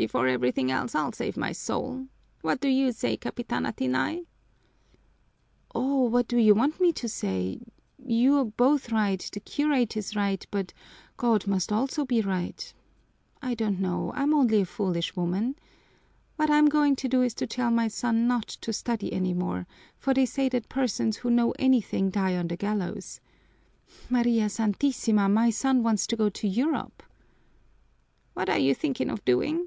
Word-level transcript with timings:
Before 0.00 0.26
everything 0.26 0.70
else, 0.70 0.94
I'll 0.94 1.12
save 1.12 1.36
my 1.36 1.52
soul. 1.52 2.06
What 2.40 2.58
do 2.62 2.68
you 2.70 2.90
say, 2.90 3.18
Capitana 3.18 3.74
Tinny?" 3.76 4.24
"Oh, 5.74 6.04
what 6.08 6.26
do 6.26 6.38
you 6.38 6.54
want 6.54 6.80
me 6.80 6.90
to 6.94 7.06
say? 7.06 7.60
You're 8.02 8.46
both 8.46 8.90
right 8.90 9.20
the 9.30 9.40
curate 9.40 9.98
is 9.98 10.16
right, 10.16 10.42
but 10.50 10.72
God 11.18 11.46
must 11.46 11.70
also 11.70 12.06
be 12.06 12.22
right. 12.22 12.72
I 13.42 13.52
don't 13.52 13.78
know, 13.78 14.10
I'm 14.16 14.32
only 14.32 14.62
a 14.62 14.64
foolish 14.64 15.14
woman. 15.16 15.56
What 16.36 16.48
I'm 16.48 16.70
going 16.70 16.96
to 16.96 17.06
do 17.08 17.20
is 17.20 17.34
to 17.34 17.46
tell 17.46 17.70
my 17.70 17.88
son 17.88 18.26
not 18.26 18.48
to 18.62 18.72
study 18.72 19.12
any 19.12 19.34
more, 19.34 19.66
for 19.98 20.14
they 20.14 20.24
say 20.24 20.48
that 20.48 20.70
persons 20.70 21.18
who 21.18 21.30
know 21.30 21.50
anything 21.58 22.08
die 22.08 22.38
on 22.38 22.48
the 22.48 22.56
gallows. 22.56 23.20
María 24.10 24.48
Santísima, 24.50 25.30
my 25.30 25.50
son 25.50 25.82
wants 25.82 26.06
to 26.06 26.16
go 26.16 26.30
to 26.30 26.48
Europe!" 26.48 27.02
"What 28.32 28.48
are 28.48 28.58
you 28.58 28.74
thinking 28.74 29.10
of 29.10 29.22
doing?" 29.26 29.66